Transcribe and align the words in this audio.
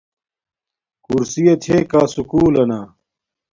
کورسیا 1.05 1.53
چھے 1.63 1.77
کا 1.91 2.01
سکُول 2.13 2.53
لنا 2.55 2.79